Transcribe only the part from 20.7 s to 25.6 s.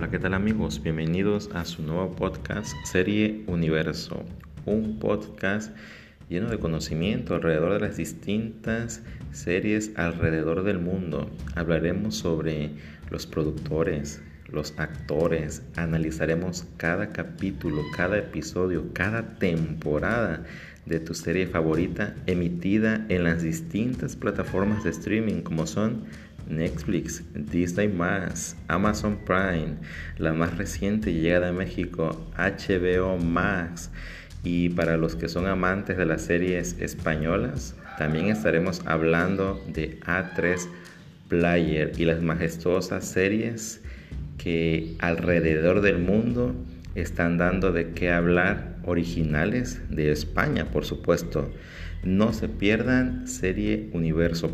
de tu serie favorita emitida en las distintas plataformas de streaming